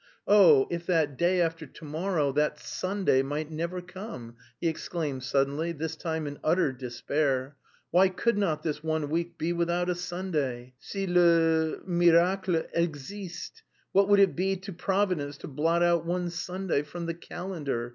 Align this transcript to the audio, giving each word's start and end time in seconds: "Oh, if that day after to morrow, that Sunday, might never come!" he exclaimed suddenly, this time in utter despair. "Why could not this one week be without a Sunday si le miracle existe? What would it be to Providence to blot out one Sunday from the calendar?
"Oh, 0.27 0.65
if 0.71 0.87
that 0.87 1.15
day 1.15 1.39
after 1.41 1.67
to 1.67 1.85
morrow, 1.85 2.31
that 2.31 2.57
Sunday, 2.57 3.21
might 3.21 3.51
never 3.51 3.81
come!" 3.81 4.35
he 4.59 4.67
exclaimed 4.67 5.21
suddenly, 5.23 5.71
this 5.73 5.95
time 5.95 6.25
in 6.25 6.39
utter 6.43 6.71
despair. 6.71 7.55
"Why 7.91 8.09
could 8.09 8.35
not 8.35 8.63
this 8.63 8.83
one 8.83 9.11
week 9.11 9.37
be 9.37 9.53
without 9.53 9.91
a 9.91 9.93
Sunday 9.93 10.73
si 10.79 11.05
le 11.05 11.85
miracle 11.85 12.63
existe? 12.73 13.61
What 13.91 14.09
would 14.09 14.19
it 14.19 14.35
be 14.35 14.55
to 14.57 14.73
Providence 14.73 15.37
to 15.37 15.47
blot 15.47 15.83
out 15.83 16.03
one 16.03 16.31
Sunday 16.31 16.81
from 16.81 17.05
the 17.05 17.13
calendar? 17.13 17.89